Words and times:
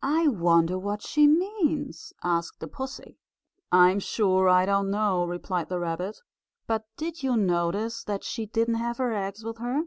"I 0.00 0.28
wonder 0.28 0.78
what 0.78 1.02
she 1.02 1.26
means?" 1.26 2.12
asked 2.22 2.60
the 2.60 2.68
pussy. 2.68 3.18
"I'm 3.72 3.98
sure 3.98 4.48
I 4.48 4.64
don't 4.64 4.92
know," 4.92 5.24
replied 5.24 5.68
the 5.70 5.80
rabbit. 5.80 6.20
"But 6.68 6.86
did 6.96 7.24
you 7.24 7.36
notice 7.36 8.04
that 8.04 8.22
she 8.22 8.46
didn't 8.46 8.74
have 8.76 8.98
her 8.98 9.12
eggs 9.12 9.42
with 9.42 9.58
her?" 9.58 9.86